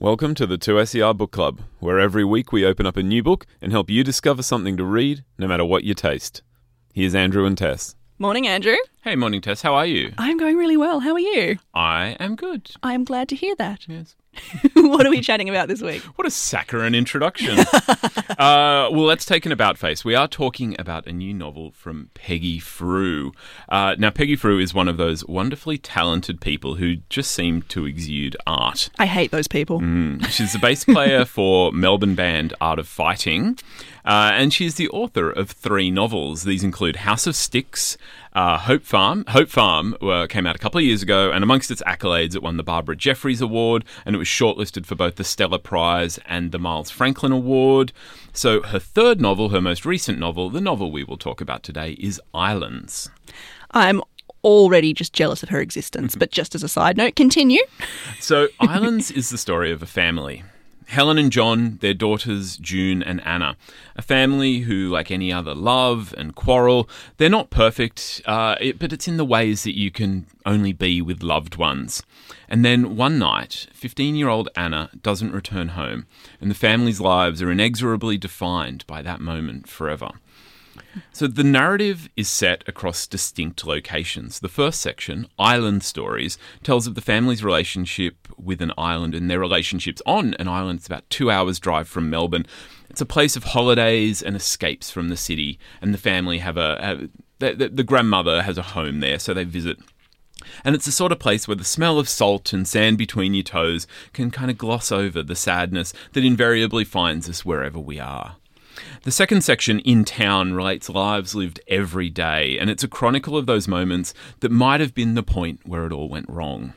[0.00, 3.46] Welcome to the 2SER Book Club, where every week we open up a new book
[3.60, 6.42] and help you discover something to read, no matter what your taste.
[6.94, 7.96] Here's Andrew and Tess.
[8.16, 8.76] Morning, Andrew.
[9.02, 9.62] Hey, morning, Tess.
[9.62, 10.12] How are you?
[10.18, 10.98] I'm going really well.
[10.98, 11.58] How are you?
[11.72, 12.72] I am good.
[12.82, 13.86] I am glad to hear that.
[13.86, 14.16] Yes.
[14.74, 16.02] what are we chatting about this week?
[16.16, 17.58] What a saccharine introduction.
[18.38, 20.04] uh, well, let's take an about face.
[20.04, 23.32] We are talking about a new novel from Peggy Frew.
[23.68, 27.86] Uh, now, Peggy Frew is one of those wonderfully talented people who just seem to
[27.86, 28.90] exude art.
[28.98, 29.80] I hate those people.
[29.80, 30.26] Mm.
[30.28, 33.58] She's the bass player for Melbourne band Art of Fighting,
[34.04, 36.44] uh, and she's the author of three novels.
[36.44, 37.96] These include House of Sticks,
[38.38, 39.24] uh, Hope Farm.
[39.26, 42.42] Hope Farm uh, came out a couple of years ago, and amongst its accolades, it
[42.42, 46.52] won the Barbara Jefferis Award, and it was shortlisted for both the Stella Prize and
[46.52, 47.92] the Miles Franklin Award.
[48.32, 51.96] So, her third novel, her most recent novel, the novel we will talk about today,
[51.98, 53.10] is Islands.
[53.72, 54.02] I'm
[54.44, 57.64] already just jealous of her existence, but just as a side note, continue.
[58.20, 60.44] So, Islands is the story of a family.
[60.88, 63.58] Helen and John, their daughters June and Anna,
[63.94, 66.88] a family who, like any other, love and quarrel.
[67.18, 71.02] They're not perfect, uh, it, but it's in the ways that you can only be
[71.02, 72.02] with loved ones.
[72.48, 76.06] And then one night, 15 year old Anna doesn't return home,
[76.40, 80.12] and the family's lives are inexorably defined by that moment forever.
[81.12, 84.40] So the narrative is set across distinct locations.
[84.40, 89.40] The first section, Island Stories, tells of the family's relationship with an island and their
[89.40, 90.78] relationships on an island.
[90.78, 92.46] It's about two hours' drive from Melbourne.
[92.90, 96.78] It's a place of holidays and escapes from the city, and the family have a.
[96.80, 99.78] Have, the, the, the grandmother has a home there, so they visit
[100.64, 103.42] and it's the sort of place where the smell of salt and sand between your
[103.42, 108.36] toes can kind of gloss over the sadness that invariably finds us wherever we are.
[109.02, 113.46] The second section, In Town, relates lives lived every day, and it's a chronicle of
[113.46, 116.74] those moments that might have been the point where it all went wrong.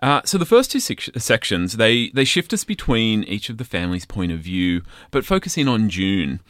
[0.00, 3.64] Uh, so the first two sec- sections they they shift us between each of the
[3.64, 6.40] family's point of view, but focus in on June,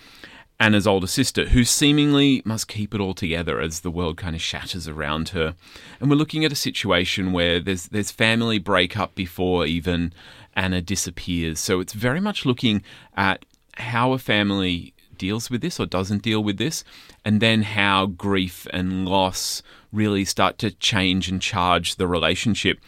[0.59, 4.41] Anna's older sister, who seemingly must keep it all together as the world kind of
[4.41, 5.55] shatters around her.
[6.01, 10.13] And we're looking at a situation where there's there's family breakup before even
[10.55, 11.61] Anna disappears.
[11.61, 12.83] So it's very much looking
[13.17, 13.45] at
[13.77, 16.85] how a family deals with this or doesn't deal with this,
[17.25, 19.63] and then how grief and loss
[19.93, 22.79] really start to change and charge the relationship.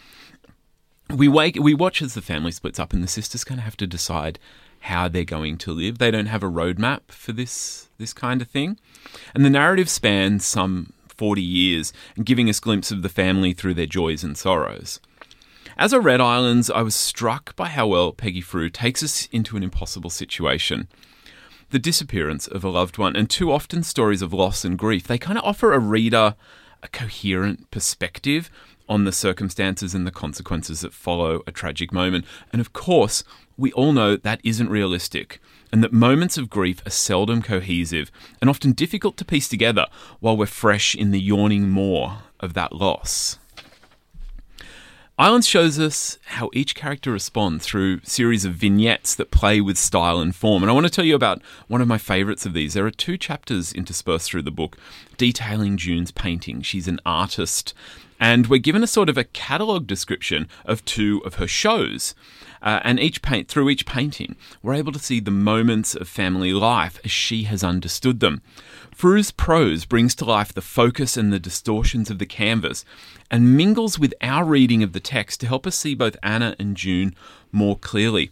[1.15, 3.77] We wake, we watch as the family splits up, and the sisters kind of have
[3.77, 4.39] to decide
[4.81, 5.99] how they're going to live.
[5.99, 8.79] They don't have a roadmap for this this kind of thing,
[9.35, 13.75] and the narrative spans some forty years, and giving us glimpse of the family through
[13.75, 14.99] their joys and sorrows.
[15.77, 19.57] As I read Islands, I was struck by how well Peggy Frew takes us into
[19.57, 20.87] an impossible situation.
[21.71, 25.19] The disappearance of a loved one, and too often stories of loss and grief, they
[25.19, 26.37] kind of offer a reader
[26.85, 28.51] a coherent perspective
[28.89, 32.25] on the circumstances and the consequences that follow a tragic moment.
[32.53, 33.25] And of course,
[33.57, 35.41] we all know that isn't realistic,
[35.73, 39.87] and that moments of grief are seldom cohesive and often difficult to piece together
[40.21, 43.41] while we're fresh in the yawning maw of that loss.
[45.17, 50.19] Islands shows us how each character responds through series of vignettes that play with style
[50.19, 50.65] and form.
[50.65, 52.75] And I want to tell you about one of my favourites of these.
[52.75, 54.77] There are two chapters interspersed through the book
[55.17, 56.63] detailing June's painting.
[56.63, 57.75] She's an artist,
[58.19, 62.15] and we're given a sort of a catalogue description of two of her shows.
[62.63, 66.51] Uh, and each paint through each painting, we're able to see the moments of family
[66.51, 68.41] life as she has understood them.
[68.95, 72.85] Frew's prose brings to life the focus and the distortions of the canvas
[73.31, 76.75] and mingles with our reading of the text to help us see both Anna and
[76.75, 77.15] June
[77.53, 78.31] more clearly.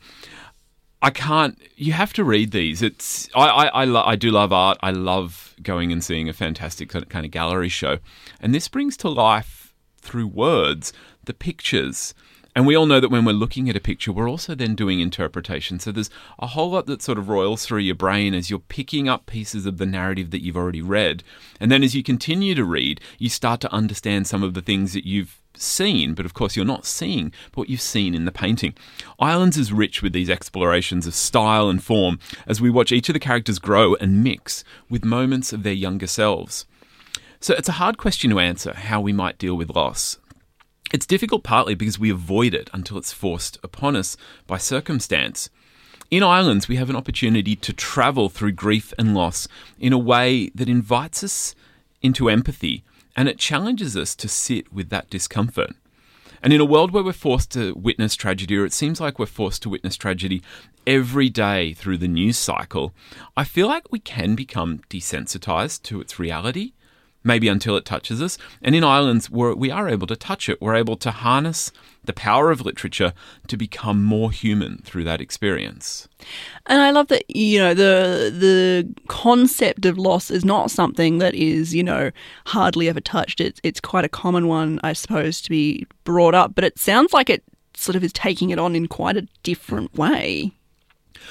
[1.02, 1.58] I can't.
[1.76, 2.80] You have to read these.
[2.80, 4.78] It's I I I, lo- I do love art.
[4.82, 7.98] I love going and seeing a fantastic kind of gallery show,
[8.40, 9.61] and this brings to life
[10.02, 10.92] through words
[11.24, 12.14] the pictures
[12.54, 15.00] and we all know that when we're looking at a picture, we're also then doing
[15.00, 15.78] interpretation.
[15.78, 19.08] So there's a whole lot that sort of roils through your brain as you're picking
[19.08, 21.22] up pieces of the narrative that you've already read.
[21.58, 24.92] And then as you continue to read, you start to understand some of the things
[24.92, 28.74] that you've seen, but of course you're not seeing what you've seen in the painting.
[29.18, 33.14] Islands is rich with these explorations of style and form as we watch each of
[33.14, 36.66] the characters grow and mix with moments of their younger selves.
[37.42, 40.16] So it's a hard question to answer how we might deal with loss.
[40.92, 44.16] It's difficult partly because we avoid it until it's forced upon us
[44.46, 45.50] by circumstance.
[46.08, 50.52] In Islands, we have an opportunity to travel through grief and loss in a way
[50.54, 51.56] that invites us
[52.00, 52.84] into empathy
[53.16, 55.72] and it challenges us to sit with that discomfort.
[56.44, 59.26] And in a world where we're forced to witness tragedy, or it seems like we're
[59.26, 60.44] forced to witness tragedy
[60.86, 62.94] every day through the news cycle,
[63.36, 66.74] I feel like we can become desensitized to its reality
[67.24, 68.38] maybe until it touches us.
[68.62, 70.60] And in islands, we're, we are able to touch it.
[70.60, 71.72] We're able to harness
[72.04, 73.12] the power of literature
[73.46, 76.08] to become more human through that experience.
[76.66, 81.34] And I love that you know the the concept of loss is not something that
[81.34, 82.10] is you know
[82.46, 83.40] hardly ever touched.
[83.40, 86.54] It's it's quite a common one, I suppose, to be brought up.
[86.54, 87.44] But it sounds like it
[87.76, 90.52] sort of is taking it on in quite a different way.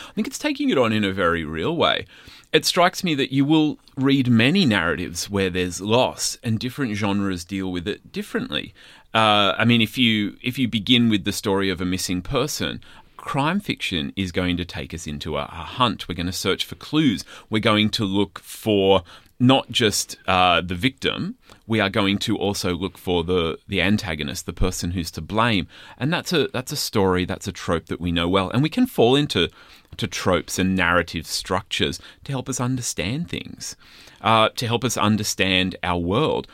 [0.10, 2.06] I think it's taking it on in a very real way.
[2.52, 7.46] It strikes me that you will read many narratives where there's loss, and different genres
[7.46, 8.74] deal with it differently.
[9.14, 12.82] Uh, I mean, if you if you begin with the story of a missing person,
[13.18, 16.10] crime fiction is going to take us into a, a, hunt.
[16.10, 17.24] We're going to search for clues.
[17.50, 19.04] We're going to look for
[19.42, 21.36] not just uh, the victim.
[21.66, 25.68] We are going to also look for the the antagonist, the person who's to blame,
[25.98, 28.70] and that's a that's a story, that's a trope that we know well, and we
[28.70, 29.50] can fall into
[29.98, 33.76] to tropes and narrative structures to help us understand things,
[34.22, 36.48] uh, to help us understand our world.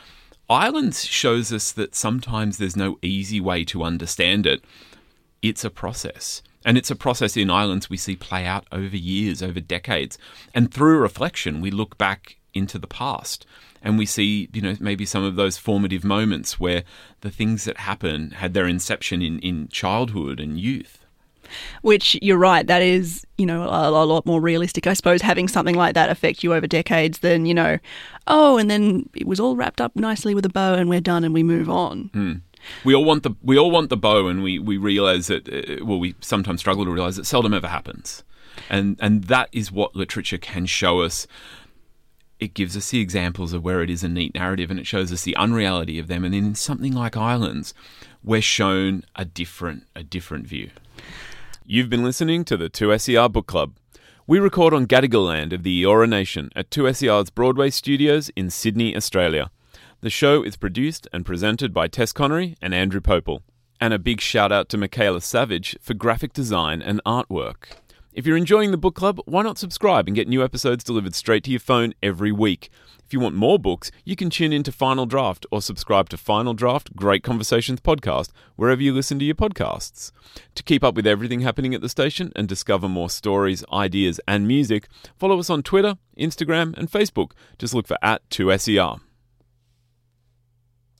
[0.50, 4.64] Islands shows us that sometimes there's no easy way to understand it.
[5.42, 6.42] It's a process.
[6.64, 10.18] And it's a process in islands we see play out over years, over decades.
[10.54, 13.46] And through reflection, we look back into the past
[13.82, 16.84] and we see, you know, maybe some of those formative moments where
[17.20, 21.04] the things that happen had their inception in, in childhood and youth.
[21.80, 24.86] Which you're right, that is, you know, a, a, lot more realistic.
[24.86, 27.78] I suppose having something like that affect you over decades than, you know,
[28.26, 31.24] oh, and then it was all wrapped up nicely with a bow and we're done
[31.24, 32.10] and we move on.
[32.12, 32.40] Mm.
[32.84, 35.48] We all want the we all want the bow, and we we realize that.
[35.48, 38.24] Uh, well, we sometimes struggle to realize it seldom ever happens,
[38.68, 41.26] and and that is what literature can show us
[42.40, 45.12] it gives us the examples of where it is a neat narrative and it shows
[45.12, 46.24] us the unreality of them.
[46.24, 47.74] And then in something like Islands,
[48.22, 50.70] we're shown a different a different view.
[51.64, 53.74] You've been listening to the 2SER Book Club.
[54.26, 58.94] We record on Gadigal land of the Eora Nation at 2SER's Broadway studios in Sydney,
[58.94, 59.50] Australia.
[60.00, 63.42] The show is produced and presented by Tess Connery and Andrew Popel.
[63.80, 67.78] And a big shout out to Michaela Savage for graphic design and artwork.
[68.18, 71.44] If you're enjoying the book club, why not subscribe and get new episodes delivered straight
[71.44, 72.68] to your phone every week?
[73.06, 76.16] If you want more books, you can tune in to Final Draft or subscribe to
[76.16, 80.10] Final Draft Great Conversations podcast wherever you listen to your podcasts.
[80.56, 84.48] To keep up with everything happening at the station and discover more stories, ideas, and
[84.48, 87.34] music, follow us on Twitter, Instagram, and Facebook.
[87.56, 88.98] Just look for at 2SER.